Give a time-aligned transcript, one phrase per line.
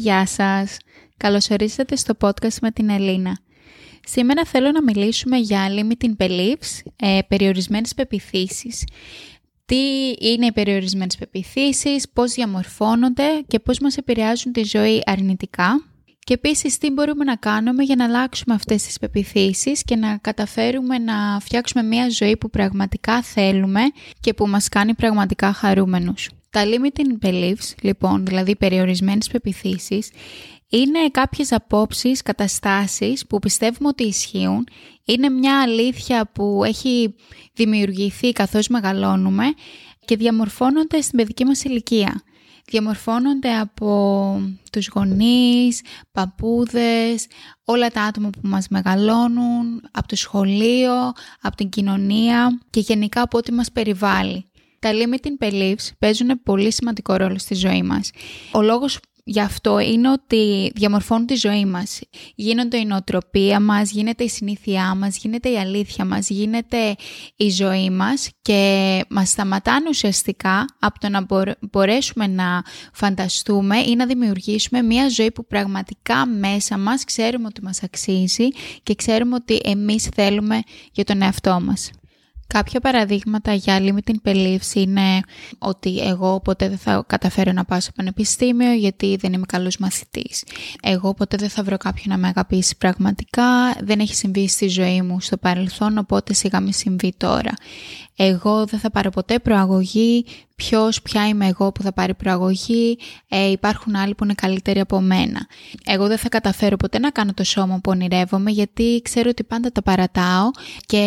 [0.00, 0.76] Γεια σας!
[1.16, 3.38] Καλώς ορίσατε στο podcast με την Ελίνα.
[4.06, 8.84] Σήμερα θέλω να μιλήσουμε για limiting beliefs, ε, περιορισμένες πεπιθήσεις.
[9.66, 9.76] Τι
[10.20, 15.84] είναι οι περιορισμένες πεπιθήσεις, πώς διαμορφώνονται και πώς μας επηρεάζουν τη ζωή αρνητικά.
[16.18, 20.98] Και επίσης τι μπορούμε να κάνουμε για να αλλάξουμε αυτές τις πεπιθήσεις και να καταφέρουμε
[20.98, 23.80] να φτιάξουμε μια ζωή που πραγματικά θέλουμε
[24.20, 26.28] και που μας κάνει πραγματικά χαρούμενους.
[26.50, 30.10] Τα limiting beliefs, λοιπόν, δηλαδή περιορισμένες πεπιθήσεις,
[30.70, 34.68] είναι κάποιες απόψεις, καταστάσεις που πιστεύουμε ότι ισχύουν.
[35.04, 37.14] Είναι μια αλήθεια που έχει
[37.54, 39.44] δημιουργηθεί καθώς μεγαλώνουμε
[40.04, 42.22] και διαμορφώνονται στην παιδική μας ηλικία.
[42.66, 44.42] Διαμορφώνονται από
[44.72, 47.26] τους γονείς, παππούδες,
[47.64, 53.38] όλα τα άτομα που μας μεγαλώνουν, από το σχολείο, από την κοινωνία και γενικά από
[53.38, 54.49] ό,τι μας περιβάλλει.
[54.80, 58.10] Τα limiting beliefs παίζουν πολύ σημαντικό ρόλο στη ζωή μας.
[58.52, 62.00] Ο λόγος γι' αυτό είναι ότι διαμορφώνουν τη ζωή μας.
[62.34, 66.94] Γίνονται η νοοτροπία μας, γίνεται η συνήθειά μας, γίνεται η αλήθεια μας, γίνεται
[67.36, 71.26] η ζωή μας και μας σταματάνε ουσιαστικά από το να
[71.70, 77.82] μπορέσουμε να φανταστούμε ή να δημιουργήσουμε μια ζωή που πραγματικά μέσα μας ξέρουμε ότι μας
[77.82, 78.48] αξίζει
[78.82, 80.60] και ξέρουμε ότι εμείς θέλουμε
[80.92, 81.90] για τον εαυτό μας.
[82.52, 85.20] Κάποια παραδείγματα για limiting beliefs είναι
[85.58, 90.44] ότι εγώ ποτέ δεν θα καταφέρω να πάω στο πανεπιστήμιο γιατί δεν είμαι καλός μαθητής.
[90.82, 95.02] Εγώ ποτέ δεν θα βρω κάποιον να με αγαπήσει πραγματικά, δεν έχει συμβεί στη ζωή
[95.02, 97.52] μου στο παρελθόν οπότε σιγά μη συμβεί τώρα.
[98.16, 100.24] Εγώ δεν θα πάρω ποτέ προαγωγή,
[100.60, 105.00] ποιος, ποια είμαι εγώ που θα πάρει προαγωγή, ε, υπάρχουν άλλοι που είναι καλύτεροι από
[105.00, 105.46] μένα.
[105.84, 109.72] Εγώ δεν θα καταφέρω ποτέ να κάνω το σώμα που ονειρεύομαι γιατί ξέρω ότι πάντα
[109.72, 110.50] τα παρατάω
[110.86, 111.02] και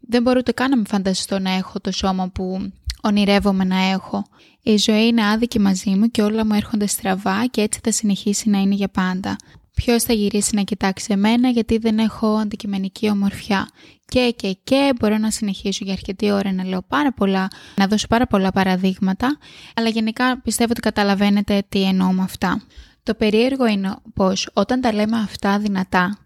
[0.00, 4.24] δεν μπορώ ούτε καν να με φανταστώ να έχω το σώμα που ονειρεύομαι να έχω.
[4.62, 8.48] Η ζωή είναι άδικη μαζί μου και όλα μου έρχονται στραβά και έτσι θα συνεχίσει
[8.48, 9.36] να είναι για πάντα.
[9.74, 13.68] Ποιος θα γυρίσει να κοιτάξει εμένα γιατί δεν έχω αντικειμενική ομορφιά.
[14.04, 18.06] Και και και μπορώ να συνεχίσω για αρκετή ώρα να λέω πάρα πολλά, να δώσω
[18.06, 19.38] πάρα πολλά παραδείγματα,
[19.74, 22.62] αλλά γενικά πιστεύω ότι καταλαβαίνετε τι εννοώ με αυτά.
[23.02, 26.18] Το περίεργο είναι πως όταν τα λέμε αυτά δυνατά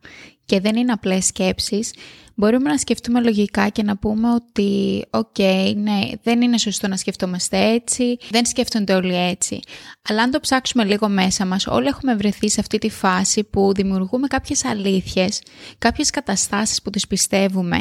[0.47, 1.93] και δεν είναι απλές σκέψεις,
[2.35, 5.39] μπορούμε να σκεφτούμε λογικά και να πούμε ότι «ΟΚ,
[5.75, 9.61] ναι, δεν είναι σωστό να σκεφτόμαστε έτσι, δεν σκέφτονται όλοι έτσι».
[10.09, 13.73] Αλλά αν το ψάξουμε λίγο μέσα μας, όλοι έχουμε βρεθεί σε αυτή τη φάση που
[13.75, 15.43] δημιουργούμε κάποιες αλήθειες,
[15.79, 17.81] κάποιες καταστάσεις που τις πιστεύουμε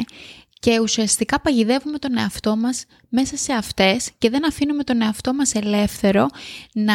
[0.60, 5.54] και ουσιαστικά παγιδεύουμε τον εαυτό μας μέσα σε αυτές και δεν αφήνουμε τον εαυτό μας
[5.54, 6.26] ελεύθερο
[6.72, 6.94] να,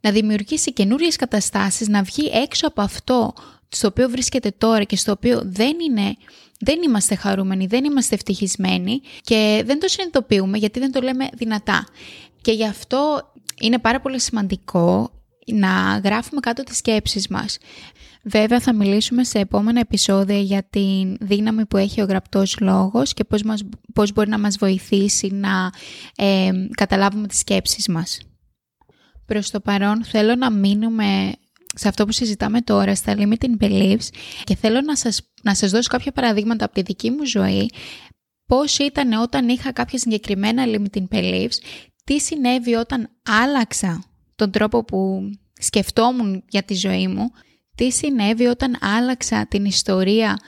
[0.00, 3.34] να δημιουργήσει καινούριες καταστάσεις, να βγει έξω από αυτό
[3.72, 6.16] στο οποίο βρίσκεται τώρα και στο οποίο δεν είναι
[6.64, 11.86] δεν είμαστε χαρούμενοι, δεν είμαστε ευτυχισμένοι και δεν το συνειδητοποιούμε γιατί δεν το λέμε δυνατά.
[12.40, 15.10] Και γι' αυτό είναι πάρα πολύ σημαντικό
[15.46, 17.58] να γράφουμε κάτω τις σκέψεις μας.
[18.24, 23.24] Βέβαια θα μιλήσουμε σε επόμενα επεισόδια για τη δύναμη που έχει ο γραπτός λόγος και
[23.24, 23.62] πώς, μας,
[23.94, 25.72] πώς μπορεί να μας βοηθήσει να
[26.16, 28.20] ε, καταλάβουμε τις σκέψεις μας.
[29.26, 31.32] Προς το παρόν θέλω να μείνουμε
[31.74, 34.08] σε αυτό που συζητάμε τώρα, στα limiting beliefs
[34.44, 37.70] και θέλω να σας, να σας δώσω κάποια παραδείγματα από τη δική μου ζωή.
[38.46, 41.56] Πώς ήταν όταν είχα κάποια συγκεκριμένα limiting beliefs,
[42.04, 44.04] τι συνέβη όταν άλλαξα
[44.36, 45.20] τον τρόπο που
[45.60, 47.30] σκεφτόμουν για τη ζωή μου,
[47.74, 50.38] τι συνέβη όταν άλλαξα την ιστορία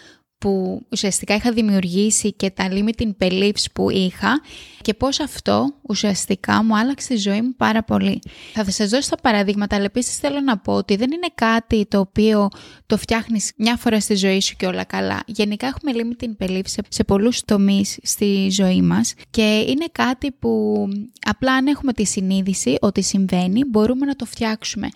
[0.44, 4.40] που ουσιαστικά είχα δημιουργήσει και τα limiting beliefs που είχα
[4.82, 8.20] και πώς αυτό ουσιαστικά μου άλλαξε τη ζωή μου πάρα πολύ.
[8.52, 11.98] Θα σας δώσω τα παραδείγματα, αλλά επίσης θέλω να πω ότι δεν είναι κάτι το
[11.98, 12.48] οποίο
[12.86, 15.22] το φτιάχνεις μια φορά στη ζωή σου και όλα καλά.
[15.26, 20.84] Γενικά έχουμε limiting beliefs σε, σε πολλούς τομείς στη ζωή μας και είναι κάτι που
[21.26, 24.88] απλά αν έχουμε τη συνείδηση ότι συμβαίνει μπορούμε να το φτιάξουμε.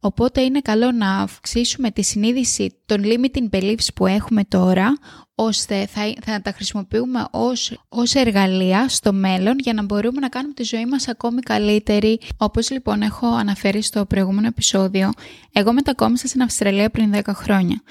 [0.00, 4.93] Οπότε είναι καλό να αυξήσουμε τη συνείδηση των limiting beliefs που έχουμε τώρα,
[5.34, 10.54] ώστε θα, θα τα χρησιμοποιούμε ως, ως εργαλεία στο μέλλον για να μπορούμε να κάνουμε
[10.54, 12.18] τη ζωή μας ακόμη καλύτερη.
[12.36, 15.10] Όπως λοιπόν έχω αναφέρει στο προηγούμενο επεισόδιο,
[15.52, 17.82] εγώ μετακόμισα στην Αυστραλία πριν 10 χρόνια.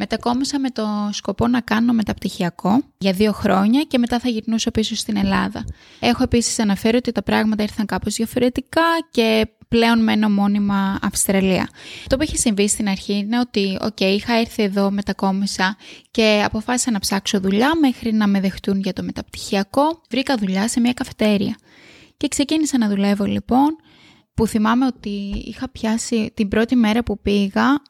[0.00, 4.94] Μετακόμισα με το σκοπό να κάνω μεταπτυχιακό για δύο χρόνια και μετά θα γυρνούσα πίσω
[4.96, 5.64] στην Ελλάδα.
[6.00, 11.68] Έχω επίσης αναφέρει ότι τα πράγματα ήρθαν κάπως διαφορετικά και πλέον μένω μόνιμα Αυστραλία.
[12.06, 15.76] Το που είχε συμβεί στην αρχή είναι ότι, οκ, είχα έρθει εδώ, μετακόμισα
[16.10, 20.00] και αποφάσισα να ψάξω δουλειά μέχρι να με δεχτούν για το μεταπτυχιακό.
[20.10, 21.56] Βρήκα δουλειά σε μια καφετέρια.
[22.16, 23.76] Και ξεκίνησα να δουλεύω λοιπόν,
[24.34, 27.82] που θυμάμαι ότι είχα πιάσει την πρώτη μέρα που πήγα,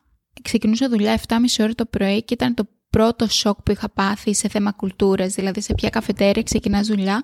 [0.42, 4.48] ξεκινούσα δουλειά 7.30 ώρα το πρωί και ήταν το πρώτο σοκ που είχα πάθει σε
[4.48, 7.22] θέμα κουλτούρας, δηλαδή σε ποια καφετέρια ξεκινάς δουλειά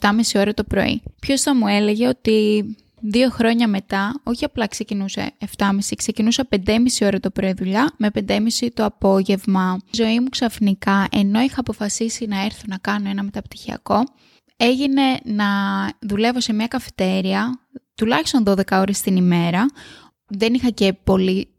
[0.00, 1.02] 7.30 ώρα το πρωί.
[1.20, 2.64] Ποιος θα μου έλεγε ότι
[3.02, 8.38] δύο χρόνια μετά, όχι απλά ξεκινούσα 7.30, ξεκινούσα 5.30 ώρα το πρωί δουλειά με 5.30
[8.74, 9.78] το απόγευμα.
[9.86, 14.04] Η ζωή μου ξαφνικά, ενώ είχα αποφασίσει να έρθω να κάνω ένα μεταπτυχιακό,
[14.56, 15.46] έγινε να
[16.00, 17.60] δουλεύω σε μια καφετέρια
[17.94, 19.66] τουλάχιστον 12 ώρες την ημέρα.
[20.26, 21.51] Δεν είχα και πολύ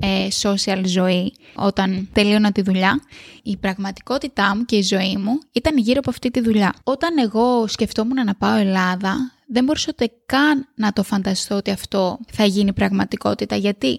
[0.00, 3.00] ε, social ζωή όταν τελείωνα τη δουλειά.
[3.42, 6.74] Η πραγματικότητά μου και η ζωή μου ήταν γύρω από αυτή τη δουλειά.
[6.84, 12.18] Όταν εγώ σκεφτόμουν να πάω Ελλάδα, δεν μπορούσα ούτε καν να το φανταστώ ότι αυτό
[12.32, 13.98] θα γίνει πραγματικότητα γιατί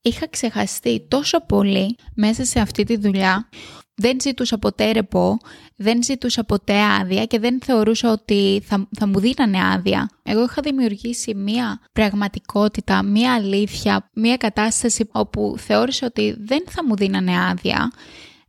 [0.00, 3.48] είχα ξεχαστεί τόσο πολύ μέσα σε αυτή τη δουλειά
[3.96, 5.38] δεν ζητούσα ποτέ ρεπό,
[5.76, 10.10] δεν ζητούσα ποτέ άδεια και δεν θεωρούσα ότι θα, θα μου δίνανε άδεια.
[10.22, 16.96] Εγώ είχα δημιουργήσει μία πραγματικότητα, μία αλήθεια, μία κατάσταση όπου θεώρησα ότι δεν θα μου
[16.96, 17.90] δίνανε άδεια.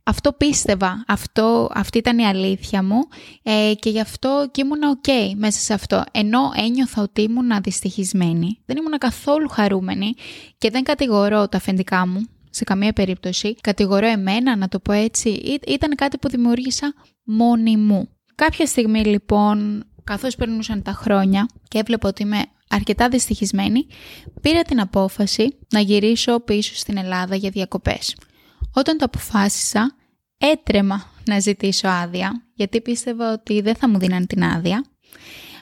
[0.02, 2.98] Αυτό πίστευα, αυτό, αυτή ήταν η αλήθεια μου
[3.42, 6.04] ε, και γι' αυτό και ήμουν ok μέσα σε αυτό.
[6.10, 10.14] Ενώ ένιωθα ότι ήμουν δυστυχισμένη, δεν ήμουν καθόλου χαρούμενη
[10.58, 13.54] και δεν κατηγορώ τα αφεντικά μου, σε καμία περίπτωση.
[13.60, 15.28] Κατηγορώ εμένα, να το πω έτσι,
[15.66, 18.08] ήταν κάτι που δημιούργησα μόνη μου.
[18.34, 23.86] Κάποια στιγμή λοιπόν, καθώς περνούσαν τα χρόνια και έβλεπα ότι είμαι αρκετά δυστυχισμένη,
[24.40, 28.16] πήρα την απόφαση να γυρίσω πίσω στην Ελλάδα για διακοπές.
[28.74, 29.96] Όταν το αποφάσισα,
[30.38, 34.84] έτρεμα να ζητήσω άδεια, γιατί πίστευα ότι δεν θα μου δίναν την άδεια.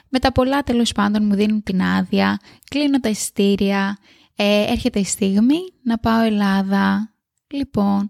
[0.09, 3.97] Με τα πολλά τέλος πάντων μου δίνουν την άδεια, κλείνω τα εισιτήρια,
[4.39, 7.13] ε, έρχεται η στιγμή να πάω Ελλάδα.
[7.47, 8.09] Λοιπόν,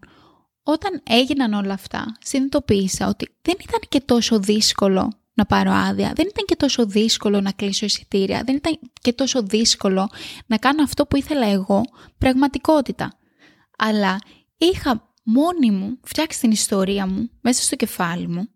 [0.64, 6.28] όταν έγιναν όλα αυτά, συνειδητοποίησα ότι δεν ήταν και τόσο δύσκολο να πάρω άδεια, δεν
[6.28, 10.10] ήταν και τόσο δύσκολο να κλείσω εισιτήρια, δεν ήταν και τόσο δύσκολο
[10.46, 11.82] να κάνω αυτό που ήθελα εγώ
[12.18, 13.14] πραγματικότητα.
[13.78, 14.20] Αλλά
[14.58, 18.50] είχα μόνη μου φτιάξει την ιστορία μου μέσα στο κεφάλι μου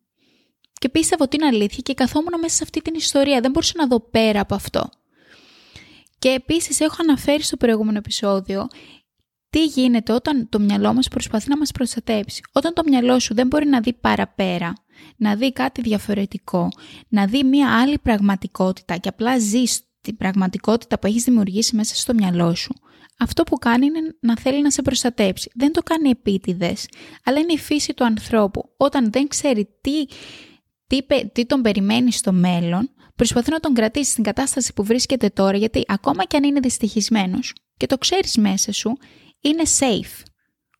[0.74, 3.42] και πίστευα ότι είναι αλήθεια και καθόμουν μέσα σε αυτή την ιστορία.
[3.42, 4.90] Δεν μπορούσα να δω πέρα από αυτό.
[6.22, 8.68] Και επίσης έχω αναφέρει στο προηγούμενο επεισόδιο
[9.50, 12.42] τι γίνεται όταν το μυαλό μας προσπαθεί να μας προστατέψει.
[12.52, 14.74] Όταν το μυαλό σου δεν μπορεί να δει παραπέρα,
[15.18, 16.70] να δει κάτι διαφορετικό,
[17.08, 22.14] να δει μία άλλη πραγματικότητα και απλά ζεις την πραγματικότητα που έχεις δημιουργήσει μέσα στο
[22.14, 22.74] μυαλό σου,
[23.20, 25.52] αυτό που κάνει είναι να θέλει να σε προστατέψει.
[25.54, 26.88] Δεν το κάνει επίτηδες,
[27.24, 28.74] αλλά είναι η φύση του ανθρώπου.
[28.78, 30.06] Όταν δεν ξέρει τι,
[30.88, 32.90] τι, τι τον περιμένει στο μέλλον,
[33.22, 37.54] προσπαθεί να τον κρατήσει στην κατάσταση που βρίσκεται τώρα, γιατί ακόμα και αν είναι δυστυχισμένος
[37.78, 38.98] και το ξέρεις μέσα σου,
[39.42, 40.24] είναι safe.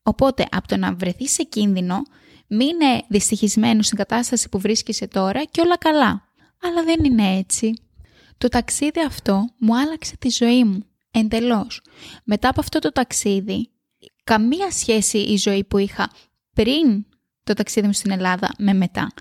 [0.02, 2.02] Οπότε, από το να βρεθεί σε κίνδυνο,
[2.46, 6.28] μείνε δυστυχισμένος στην κατάσταση που βρίσκεσαι τώρα και όλα καλά.
[6.62, 7.72] Αλλά δεν είναι έτσι.
[8.38, 10.86] Το ταξίδι αυτό μου άλλαξε τη ζωή μου.
[11.10, 11.82] Εντελώς.
[12.24, 13.70] Μετά από αυτό το ταξίδι,
[14.24, 16.10] καμία σχέση η ζωή που είχα
[16.52, 17.06] πριν
[17.44, 19.12] το ταξίδι μου στην Ελλάδα με μετά.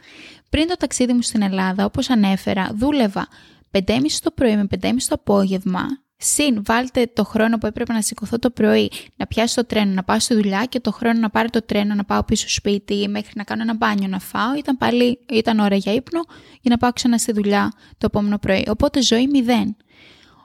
[0.51, 3.27] Πριν το ταξίδι μου στην Ελλάδα, όπως ανέφερα, δούλευα
[3.71, 5.81] 5.30 το πρωί με 5.30 το απόγευμα,
[6.18, 10.03] Συν, βάλτε το χρόνο που έπρεπε να σηκωθώ το πρωί, να πιάσω το τρένο, να
[10.03, 13.31] πάω στη δουλειά και το χρόνο να πάρω το τρένο, να πάω πίσω σπίτι μέχρι
[13.36, 14.56] να κάνω ένα μπάνιο να φάω.
[14.56, 16.21] Ήταν πάλι, ήταν ώρα για ύπνο
[16.62, 18.65] για να πάω ξανά στη δουλειά το επόμενο πρωί.
[18.69, 19.75] Οπότε ζωή μηδέν.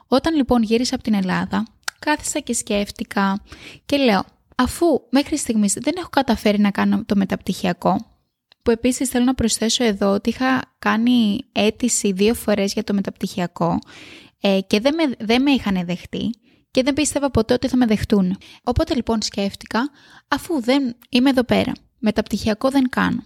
[0.07, 1.65] Όταν λοιπόν γύρισα από την Ελλάδα,
[1.99, 3.43] κάθισα και σκέφτηκα
[3.85, 4.23] και λέω,
[4.55, 8.16] αφού μέχρι στιγμής δεν έχω καταφέρει να κάνω το μεταπτυχιακό,
[8.67, 13.79] που επίσης θέλω να προσθέσω εδώ ότι είχα κάνει αίτηση δύο φορές για το μεταπτυχιακό
[14.41, 16.29] ε, και δεν με, δεν με είχαν δεχτεί
[16.71, 18.37] και δεν πίστευα ποτέ ότι θα με δεχτούν.
[18.63, 19.89] Οπότε λοιπόν σκέφτηκα,
[20.27, 23.23] αφού δεν είμαι εδώ πέρα, μεταπτυχιακό δεν κάνω.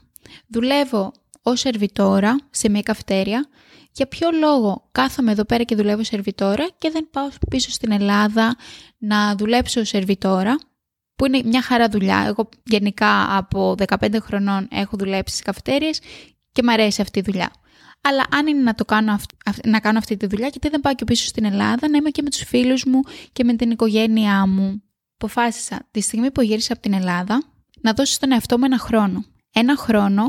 [0.48, 3.48] Δουλεύω ως σερβιτόρα σε μια καυτέρια,
[3.92, 8.56] για ποιο λόγο κάθομαι εδώ πέρα και δουλεύω σερβιτόρα και δεν πάω πίσω στην Ελλάδα
[8.98, 10.58] να δουλέψω σερβιτόρα;
[11.22, 12.24] Που είναι μια χαρά δουλειά.
[12.28, 16.00] Εγώ γενικά από 15 χρονών έχω δουλέψει στις καφετέριες
[16.52, 17.52] και μου αρέσει αυτή η δουλειά.
[18.02, 19.20] Αλλά αν είναι να, το κάνω,
[19.64, 22.22] να κάνω αυτή τη δουλειά, γιατί δεν πάω και πίσω στην Ελλάδα, να είμαι και
[22.22, 23.00] με τους φίλους μου
[23.34, 24.84] και με την οικογένειά μου.
[25.14, 27.44] Αποφάσισα τη στιγμή που γύρισα από την Ελλάδα
[27.82, 29.26] να δώσω στον εαυτό μου ένα χρόνο.
[29.54, 30.24] Ένα χρόνο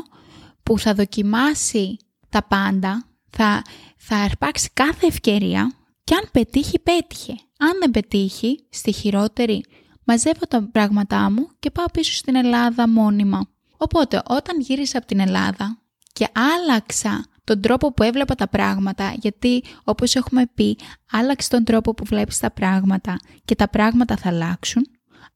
[0.63, 1.97] που θα δοκιμάσει
[2.29, 3.63] τα πάντα, θα,
[3.97, 5.73] θα αρπάξει κάθε ευκαιρία
[6.05, 7.33] και αν πετύχει, πέτυχε.
[7.59, 9.65] Αν δεν πετύχει, στη χειρότερη
[10.05, 13.49] μαζεύω τα πράγματά μου και πάω πίσω στην Ελλάδα μόνιμα.
[13.77, 15.79] Οπότε όταν γύρισα από την Ελλάδα
[16.13, 20.79] και άλλαξα τον τρόπο που έβλεπα τα πράγματα, γιατί όπως έχουμε πει,
[21.11, 24.83] άλλαξε τον τρόπο που βλέπεις τα πράγματα και τα πράγματα θα αλλάξουν,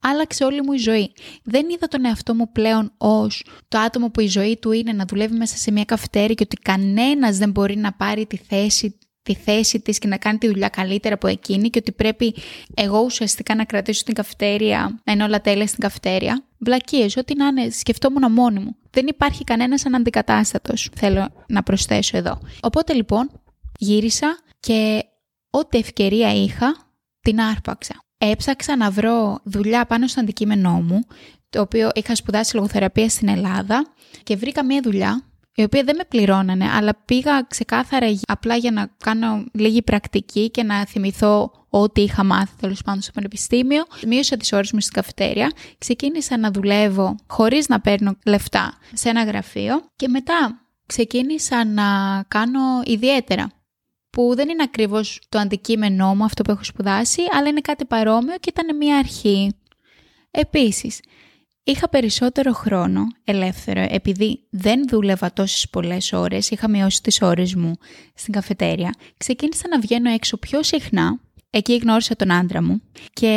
[0.01, 1.13] άλλαξε όλη μου η ζωή.
[1.45, 5.05] Δεν είδα τον εαυτό μου πλέον ως το άτομο που η ζωή του είναι να
[5.05, 9.35] δουλεύει μέσα σε μια καυτέρη και ότι κανένας δεν μπορεί να πάρει τη θέση τη
[9.35, 12.35] θέση της και να κάνει τη δουλειά καλύτερα από εκείνη και ότι πρέπει
[12.75, 16.45] εγώ ουσιαστικά να κρατήσω την καυτέρια, να είναι όλα τέλεια στην καυτέρια.
[16.59, 18.77] Βλακίες, ό,τι να είναι, σκεφτόμουν μόνη μου.
[18.91, 22.41] Δεν υπάρχει κανένας αναντικατάστατος, θέλω να προσθέσω εδώ.
[22.61, 23.31] Οπότε λοιπόν
[23.79, 25.05] γύρισα και
[25.51, 26.77] ό,τι ευκαιρία είχα,
[27.21, 27.95] την άρπαξα.
[28.19, 31.01] Έψαξα να βρω δουλειά πάνω στο αντικείμενό μου,
[31.51, 33.87] το οποίο είχα σπουδάσει λογοθεραπεία στην Ελλάδα
[34.23, 35.23] και βρήκα μια δουλειά
[35.59, 40.63] η οποία δεν με πληρώνανε, αλλά πήγα ξεκάθαρα απλά για να κάνω λίγη πρακτική και
[40.63, 43.85] να θυμηθώ ό,τι είχα μάθει τέλος πάντων στο πανεπιστήμιο.
[44.07, 49.25] Μείωσα τις ώρες μου στην καφετέρια, ξεκίνησα να δουλεύω χωρίς να παίρνω λεφτά σε ένα
[49.25, 51.85] γραφείο και μετά ξεκίνησα να
[52.29, 53.51] κάνω ιδιαίτερα
[54.11, 58.35] που δεν είναι ακριβώς το αντικείμενό μου αυτό που έχω σπουδάσει, αλλά είναι κάτι παρόμοιο
[58.41, 59.55] και ήταν μια αρχή.
[60.31, 61.01] Επίσης,
[61.67, 67.73] είχα περισσότερο χρόνο ελεύθερο επειδή δεν δούλευα τόσες πολλές ώρες, είχα μειώσει τις ώρες μου
[68.15, 68.95] στην καφετέρια.
[69.17, 71.21] Ξεκίνησα να βγαίνω έξω πιο συχνά,
[71.51, 72.83] εκεί γνώρισα τον άντρα μου
[73.13, 73.29] και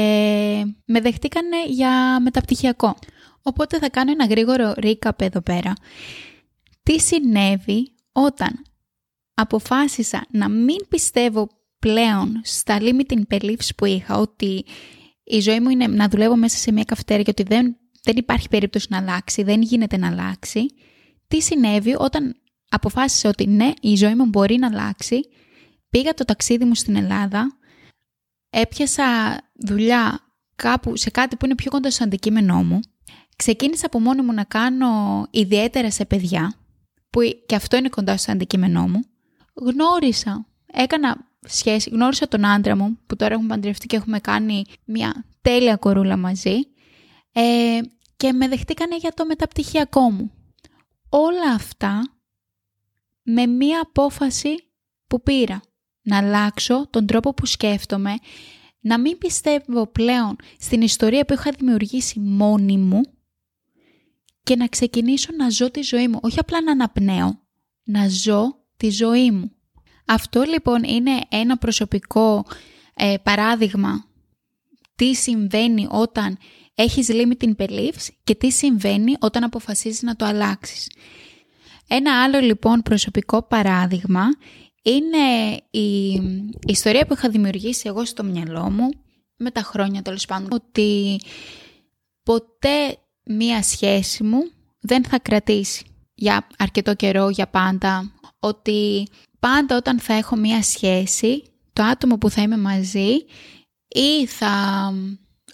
[0.85, 2.97] με δεχτήκανε για μεταπτυχιακό.
[3.41, 5.73] Οπότε θα κάνω ένα γρήγορο recap εδώ πέρα.
[6.83, 8.61] Τι συνέβη όταν
[9.33, 14.65] αποφάσισα να μην πιστεύω πλέον στα limiting beliefs που είχα ότι
[15.23, 17.77] η ζωή μου είναι να δουλεύω μέσα σε μια καυτέρια και ότι δεν,
[18.09, 20.65] δεν υπάρχει περίπτωση να αλλάξει, δεν γίνεται να αλλάξει.
[21.27, 22.35] Τι συνέβη όταν
[22.69, 25.19] αποφάσισα ότι ναι, η ζωή μου μπορεί να αλλάξει,
[25.89, 27.57] πήγα το ταξίδι μου στην Ελλάδα,
[28.49, 29.03] έπιασα
[29.65, 30.19] δουλειά
[30.55, 32.79] κάπου σε κάτι που είναι πιο κοντά στο αντικείμενό μου,
[33.35, 36.53] ξεκίνησα από μόνη μου να κάνω ιδιαίτερα σε παιδιά,
[37.09, 38.99] που και αυτό είναι κοντά στο αντικείμενό μου,
[39.53, 45.25] γνώρισα, έκανα σχέση, γνώρισα τον άντρα μου που τώρα έχουμε παντρευτεί και έχουμε κάνει μια
[45.41, 46.59] τέλεια κορούλα μαζί.
[47.31, 47.79] Ε,
[48.19, 50.31] και με δεχτήκανε για το μεταπτυχιακό μου.
[51.09, 52.01] Όλα αυτά
[53.23, 54.55] με μία απόφαση
[55.07, 55.61] που πήρα.
[56.01, 58.15] Να αλλάξω τον τρόπο που σκέφτομαι,
[58.79, 63.01] να μην πιστεύω πλέον στην ιστορία που είχα δημιουργήσει μόνη μου
[64.43, 66.19] και να ξεκινήσω να ζω τη ζωή μου.
[66.21, 67.39] Όχι απλά να αναπνέω,
[67.83, 69.51] να ζω τη ζωή μου.
[70.05, 72.45] Αυτό λοιπόν είναι ένα προσωπικό
[72.93, 74.05] ε, παράδειγμα
[74.95, 76.37] τι συμβαίνει όταν
[76.81, 80.91] έχεις limiting beliefs και τι συμβαίνει όταν αποφασίζεις να το αλλάξεις.
[81.87, 84.23] Ένα άλλο λοιπόν προσωπικό παράδειγμα
[84.81, 86.21] είναι η
[86.67, 88.89] ιστορία που είχα δημιουργήσει εγώ στο μυαλό μου
[89.37, 91.21] με τα χρόνια τέλος πάντων ότι
[92.23, 94.39] ποτέ μία σχέση μου
[94.79, 99.07] δεν θα κρατήσει για αρκετό καιρό, για πάντα, ότι
[99.39, 101.43] πάντα όταν θα έχω μία σχέση,
[101.73, 103.25] το άτομο που θα είμαι μαζί
[103.87, 104.53] ή θα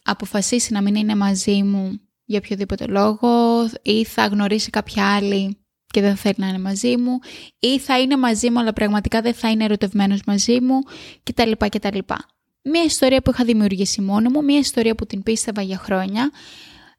[0.05, 6.01] αποφασίσει να μην είναι μαζί μου για οποιοδήποτε λόγο ή θα γνωρίσει κάποια άλλη και
[6.01, 7.19] δεν θα θέλει να είναι μαζί μου
[7.59, 10.79] ή θα είναι μαζί μου αλλά πραγματικά δεν θα είναι ερωτευμένος μαζί μου
[11.24, 11.51] κτλ.
[11.57, 11.97] κτλ.
[12.62, 16.31] Μία ιστορία που είχα δημιουργήσει μόνο μου, μία ιστορία που την πίστευα για χρόνια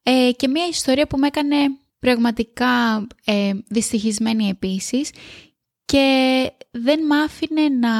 [0.03, 1.57] ε, και μία ιστορία που με έκανε
[1.99, 5.11] πραγματικά ε, δυστυχισμένη επίσης
[5.85, 7.91] και δεν μ' άφηνε να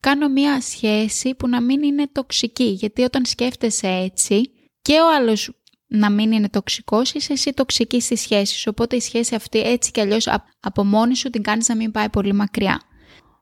[0.00, 2.64] κάνω μία σχέση που να μην είναι τοξική.
[2.68, 4.50] Γιατί όταν σκέφτεσαι έτσι
[4.82, 5.50] και ο άλλος
[5.86, 8.68] να μην είναι τοξικός, είσαι εσύ τοξική στη σχέση σου.
[8.70, 10.28] Οπότε η σχέση αυτή έτσι κι αλλιώς
[10.60, 12.82] από μόνη σου την κάνεις να μην πάει πολύ μακριά.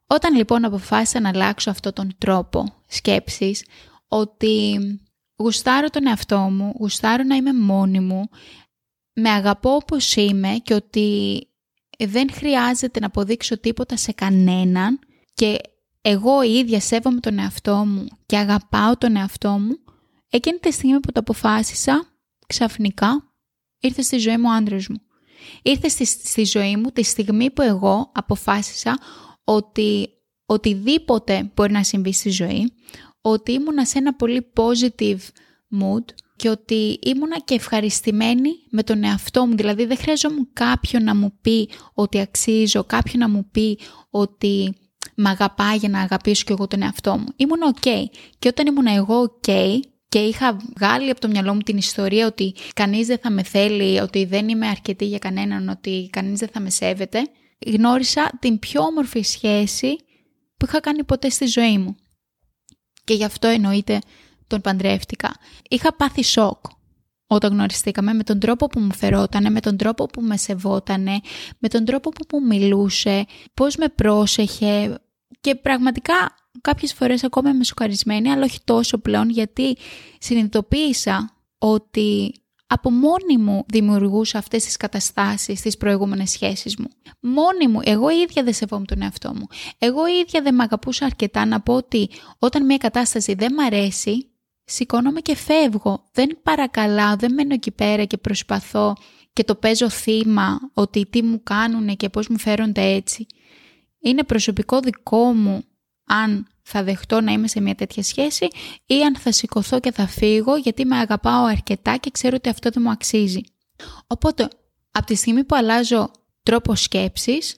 [0.06, 3.64] Όταν λοιπόν αποφάσισα να αλλάξω αυτόν τον τρόπο σκέψης,
[4.08, 4.78] ότι
[5.36, 8.28] γουστάρω τον εαυτό μου, γουστάρω να είμαι μόνη μου,
[9.12, 11.40] με αγαπώ όπως είμαι και ότι
[11.98, 14.98] δεν χρειάζεται να αποδείξω τίποτα σε κανέναν
[15.34, 15.58] και
[16.08, 19.78] εγώ η ίδια σέβομαι τον εαυτό μου και αγαπάω τον εαυτό μου,
[20.30, 22.04] εκείνη τη στιγμή που το αποφάσισα,
[22.46, 23.34] ξαφνικά
[23.80, 24.96] ήρθε στη ζωή μου ο άντρας μου.
[25.62, 28.98] Ήρθε στη, στη ζωή μου τη στιγμή που εγώ αποφάσισα
[29.44, 30.08] ότι
[30.46, 32.72] οτιδήποτε μπορεί να συμβεί στη ζωή,
[33.20, 35.20] ότι ήμουνα σε ένα πολύ positive
[35.80, 36.04] mood,
[36.36, 39.56] και ότι ήμουνα και ευχαριστημένη με τον εαυτό μου.
[39.56, 43.78] Δηλαδή δεν χρειαζόμουν κάποιον να μου πει ότι αξίζω, κάποιον να μου πει
[44.10, 44.74] ότι
[45.16, 47.26] με αγαπάει για να αγαπήσω κι εγώ τον εαυτό μου.
[47.36, 47.88] Ήμουν ok.
[48.38, 52.54] Και όταν ήμουν εγώ ok και είχα βγάλει από το μυαλό μου την ιστορία ότι
[52.74, 56.60] κανείς δεν θα με θέλει, ότι δεν είμαι αρκετή για κανέναν, ότι κανείς δεν θα
[56.60, 57.26] με σέβεται,
[57.66, 59.96] γνώρισα την πιο όμορφη σχέση
[60.56, 61.96] που είχα κάνει ποτέ στη ζωή μου.
[63.04, 63.98] Και γι' αυτό εννοείται
[64.46, 65.36] τον παντρεύτηκα.
[65.68, 66.64] Είχα πάθει σοκ
[67.26, 71.20] όταν γνωριστήκαμε με τον τρόπο που μου φερότανε, με τον τρόπο που με σεβότανε,
[71.58, 74.98] με τον τρόπο που μου μιλούσε, πώς με πρόσεχε
[75.40, 79.76] και πραγματικά κάποιες φορές ακόμα είμαι σοκαρισμένη, αλλά όχι τόσο πλέον γιατί
[80.18, 82.34] συνειδητοποίησα ότι
[82.66, 86.86] από μόνη μου δημιουργούσα αυτές τις καταστάσεις στις προηγούμενες σχέσεις μου.
[87.20, 89.46] Μόνη μου, εγώ ίδια δεν σεβόμουν τον εαυτό μου.
[89.78, 94.30] Εγώ ίδια δεν με αγαπούσα αρκετά να πω ότι όταν μια κατάσταση δεν μ' αρέσει,
[94.64, 96.04] σηκώνομαι και φεύγω.
[96.12, 98.96] Δεν παρακαλάω, δεν μένω εκεί πέρα και προσπαθώ
[99.32, 103.26] και το παίζω θύμα ότι τι μου κάνουν και πώς μου φέρονται έτσι.
[104.06, 105.64] Είναι προσωπικό δικό μου
[106.04, 108.48] αν θα δεχτώ να είμαι σε μια τέτοια σχέση
[108.86, 112.70] ή αν θα σηκωθώ και θα φύγω γιατί με αγαπάω αρκετά και ξέρω ότι αυτό
[112.70, 113.40] δεν μου αξίζει.
[114.06, 114.48] Οπότε,
[114.90, 116.10] από τη στιγμή που αλλάζω
[116.42, 117.56] τρόπο σκέψης,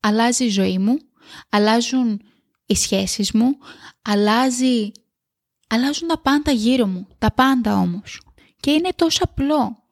[0.00, 0.98] αλλάζει η ζωή μου,
[1.50, 2.20] αλλάζουν
[2.66, 3.58] οι σχέσεις μου,
[4.02, 4.92] αλλάζει,
[5.68, 8.20] αλλάζουν τα πάντα γύρω μου, τα πάντα όμως.
[8.60, 9.82] Και είναι τόσο απλό.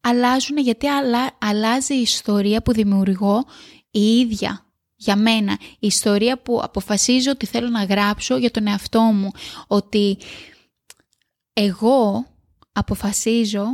[0.00, 0.86] Αλλάζουν γιατί
[1.38, 3.44] αλλάζει η ιστορία που δημιουργώ
[3.90, 4.71] η ίδια
[5.02, 5.58] για μένα.
[5.72, 9.30] Η ιστορία που αποφασίζω ότι θέλω να γράψω για τον εαυτό μου.
[9.66, 10.18] Ότι
[11.52, 12.26] εγώ
[12.72, 13.64] αποφασίζω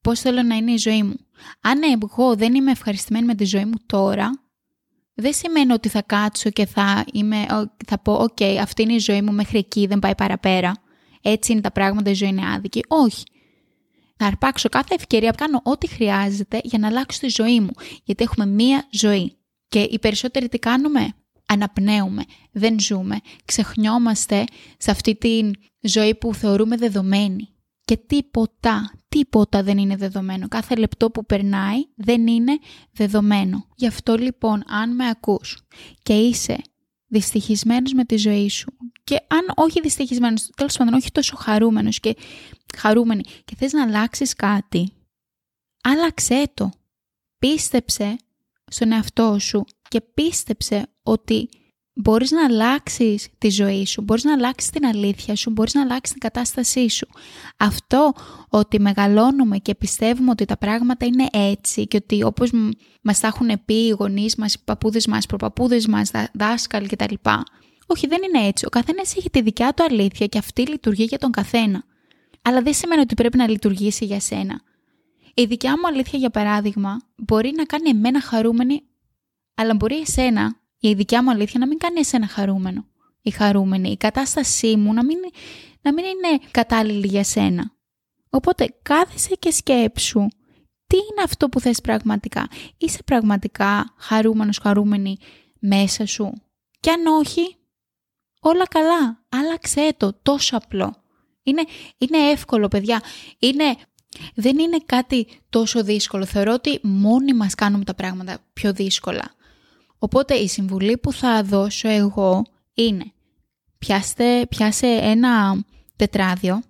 [0.00, 1.16] πώς θέλω να είναι η ζωή μου.
[1.60, 4.30] Αν εγώ δεν είμαι ευχαριστημένη με τη ζωή μου τώρα,
[5.14, 7.46] δεν σημαίνει ότι θα κάτσω και θα, είμαι,
[7.86, 10.72] θα πω «ΟΚ, αυτή είναι η ζωή μου μέχρι εκεί, δεν πάει παραπέρα.
[11.22, 12.80] Έτσι είναι τα πράγματα, η ζωή είναι άδικη».
[12.88, 13.24] Όχι.
[14.16, 17.70] Θα αρπάξω κάθε ευκαιρία που κάνω ό,τι χρειάζεται για να αλλάξω τη ζωή μου.
[18.04, 19.36] Γιατί έχουμε μία ζωή.
[19.68, 21.12] Και οι περισσότεροι τι κάνουμε;
[21.46, 24.44] Αναπνέουμε, δεν ζούμε, ξεχνιόμαστε
[24.78, 27.48] σε αυτή τη ζωή που θεωρούμε δεδομένη.
[27.84, 30.48] Και τίποτα, τίποτα δεν είναι δεδομένο.
[30.48, 32.58] Κάθε λεπτό που περνάει δεν είναι
[32.92, 33.66] δεδομένο.
[33.74, 35.58] Γι' αυτό λοιπόν αν με ακούς
[36.02, 36.56] και είσαι
[37.06, 42.16] δυστυχισμένος με τη ζωή σου και αν όχι δυστυχισμένος, τέλος πάντων όχι τόσο χαρούμενος και
[42.76, 44.92] χαρούμενη και θες να αλλάξεις κάτι,
[45.82, 46.70] άλλαξέ το.
[47.38, 48.16] Πίστεψε
[48.70, 51.48] στον εαυτό σου και πίστεψε ότι
[51.92, 56.10] μπορείς να αλλάξεις τη ζωή σου, μπορείς να αλλάξεις την αλήθεια σου, μπορείς να αλλάξεις
[56.10, 57.06] την κατάστασή σου.
[57.56, 58.12] Αυτό
[58.48, 62.50] ότι μεγαλώνουμε και πιστεύουμε ότι τα πράγματα είναι έτσι και ότι όπως
[63.02, 67.14] μας τα έχουν πει οι γονείς μας, οι παππούδες μας, οι προπαππούδες μας, δάσκαλοι κτλ.
[67.86, 68.66] Όχι, δεν είναι έτσι.
[68.66, 71.84] Ο καθένας έχει τη δικιά του αλήθεια και αυτή λειτουργεί για τον καθένα.
[72.42, 74.60] Αλλά δεν σημαίνει ότι πρέπει να λειτουργήσει για σένα.
[75.38, 78.82] Η δικιά μου αλήθεια, για παράδειγμα, μπορεί να κάνει εμένα χαρούμενη,
[79.54, 82.86] αλλά μπορεί εσένα, η δικιά μου αλήθεια, να μην κάνει εσένα χαρούμενο
[83.22, 83.90] ή χαρούμενη.
[83.90, 85.18] Η κατάστασή μου να μην,
[85.80, 87.72] να μην είναι κατάλληλη για σένα.
[88.30, 90.26] Οπότε κάθεσαι και σκέψου
[90.86, 92.48] τι είναι αυτό που θες πραγματικά.
[92.78, 95.16] Είσαι πραγματικά χαρούμενος, χαρούμενη
[95.58, 96.32] μέσα σου;
[96.80, 97.56] Και αν όχι,
[98.40, 99.24] όλα καλά.
[99.28, 100.94] Άλλαξέ το, τόσο απλό.
[101.42, 101.64] Είναι,
[101.98, 103.02] είναι εύκολο, παιδιά.
[103.38, 103.76] Είναι
[104.34, 106.24] δεν είναι κάτι τόσο δύσκολο.
[106.24, 109.34] Θεωρώ ότι μόνοι μας κάνουμε τα πράγματα πιο δύσκολα.
[109.98, 113.12] Οπότε η συμβουλή που θα δώσω εγώ είναι
[113.78, 115.64] πιάστε, πιάσε ένα
[115.96, 116.62] τετράδιο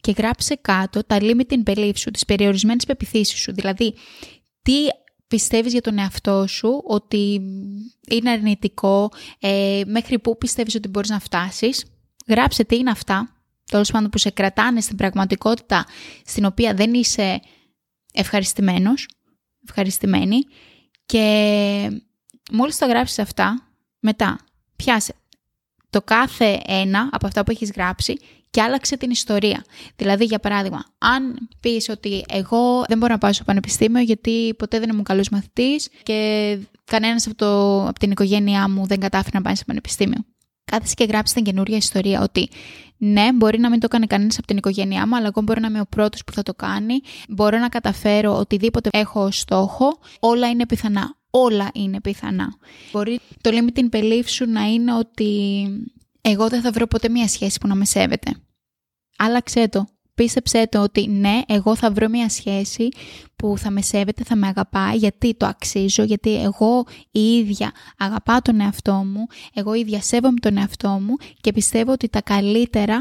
[0.00, 3.54] και γράψε κάτω τα limiting beliefs σου, τις περιορισμένες πεπιθήσεις σου.
[3.54, 3.94] Δηλαδή,
[4.62, 4.74] τι
[5.28, 7.40] πιστεύεις για τον εαυτό σου, ότι
[8.10, 11.84] είναι αρνητικό, ε, μέχρι πού πιστεύεις ότι μπορείς να φτάσεις.
[12.26, 13.35] Γράψε τι είναι αυτά
[13.70, 15.86] τέλος πάντων που σε κρατάνε στην πραγματικότητα
[16.24, 17.40] στην οποία δεν είσαι
[18.12, 19.08] ευχαριστημένος,
[19.68, 20.38] ευχαριστημένη
[21.06, 22.02] και
[22.52, 24.38] μόλις τα γράψεις αυτά, μετά
[24.76, 25.14] πιάσε
[25.90, 28.16] το κάθε ένα από αυτά που έχεις γράψει
[28.50, 29.64] και άλλαξε την ιστορία.
[29.96, 34.78] Δηλαδή, για παράδειγμα, αν πεις ότι εγώ δεν μπορώ να πάω στο πανεπιστήμιο γιατί ποτέ
[34.78, 39.42] δεν ήμουν καλός μαθητής και κανένας από, το, από την οικογένειά μου δεν κατάφερε να
[39.42, 40.24] πάει στο πανεπιστήμιο
[40.72, 42.48] κάθεσαι και γράψεις την καινούργια ιστορία ότι
[42.98, 45.66] ναι, μπορεί να μην το κάνει κανένα από την οικογένειά μου, αλλά εγώ μπορώ να
[45.66, 47.00] είμαι ο πρώτος που θα το κάνει.
[47.28, 49.98] Μπορώ να καταφέρω οτιδήποτε έχω ως στόχο.
[50.20, 51.16] Όλα είναι πιθανά.
[51.30, 52.56] Όλα είναι πιθανά.
[52.92, 55.66] Μπορεί το limiting belief σου να είναι ότι
[56.20, 58.36] εγώ δεν θα βρω ποτέ μια σχέση που να με σέβεται.
[59.18, 62.88] Άλλαξέ το πίστεψέ το ότι ναι, εγώ θα βρω μια σχέση
[63.36, 68.42] που θα με σέβεται, θα με αγαπάει, γιατί το αξίζω, γιατί εγώ η ίδια αγαπάω
[68.42, 72.98] τον εαυτό μου, εγώ η ίδια σέβομαι τον εαυτό μου και πιστεύω ότι τα καλύτερα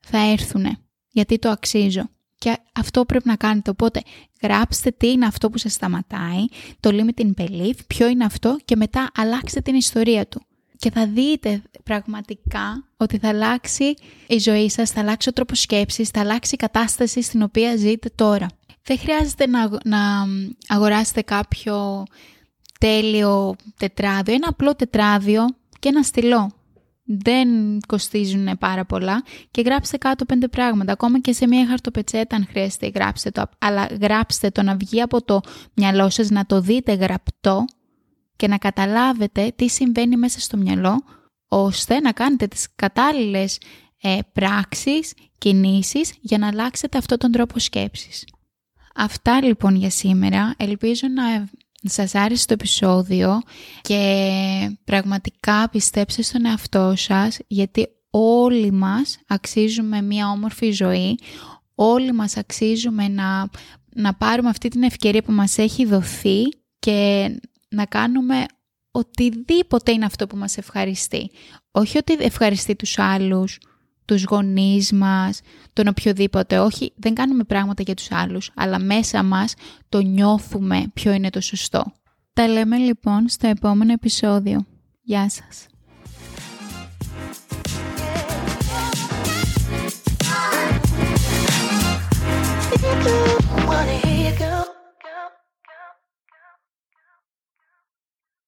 [0.00, 0.66] θα έρθουν,
[1.08, 2.08] γιατί το αξίζω.
[2.38, 3.70] Και αυτό πρέπει να κάνετε.
[3.70, 4.02] Οπότε
[4.42, 6.44] γράψτε τι είναι αυτό που σας σταματάει,
[6.80, 10.46] το limiting belief, ποιο είναι αυτό και μετά αλλάξτε την ιστορία του
[10.78, 13.94] και θα δείτε πραγματικά ότι θα αλλάξει
[14.26, 18.10] η ζωή σας, θα αλλάξει ο τρόπος σκέψης, θα αλλάξει η κατάσταση στην οποία ζείτε
[18.14, 18.46] τώρα.
[18.82, 20.24] Δεν χρειάζεται να, να
[20.68, 22.02] αγοράσετε κάποιο
[22.80, 25.44] τέλειο τετράδιο, ένα απλό τετράδιο
[25.78, 26.50] και ένα στυλό.
[27.08, 27.48] Δεν
[27.86, 30.92] κοστίζουν πάρα πολλά και γράψτε κάτω πέντε πράγματα.
[30.92, 33.42] Ακόμα και σε μια χαρτοπετσέτα αν χρειάζεται γράψτε το.
[33.58, 35.40] Αλλά γράψτε το να βγει από το
[35.74, 37.64] μυαλό σας, να το δείτε γραπτό
[38.36, 41.02] και να καταλάβετε τι συμβαίνει μέσα στο μυαλό,
[41.48, 43.58] ώστε να κάνετε τις κατάλληλες
[44.00, 48.24] ε, πράξεις, κινήσεις για να αλλάξετε αυτόν τον τρόπο σκέψης.
[48.94, 50.54] Αυτά λοιπόν για σήμερα.
[50.56, 51.48] Ελπίζω να
[51.82, 53.40] σας άρεσε το επεισόδιο
[53.80, 61.18] και πραγματικά πιστέψτε στον εαυτό σας γιατί όλοι μας αξίζουμε μια όμορφη ζωή,
[61.74, 63.48] όλοι μας αξίζουμε να,
[63.94, 66.42] να πάρουμε αυτή την ευκαιρία που μας έχει δοθεί
[66.78, 67.30] και
[67.68, 68.44] να κάνουμε
[68.90, 71.30] οτιδήποτε είναι αυτό που μας ευχαριστεί.
[71.70, 73.58] Όχι ότι ευχαριστεί τους άλλους,
[74.04, 75.40] τους γονείς μας,
[75.72, 76.58] τον οποιοδήποτε.
[76.58, 79.54] Όχι, δεν κάνουμε πράγματα για τους άλλους, αλλά μέσα μας
[79.88, 81.84] το νιώθουμε ποιο είναι το σωστό.
[82.32, 84.66] Τα λέμε λοιπόν στο επόμενο επεισόδιο.
[85.02, 85.66] Γεια σας.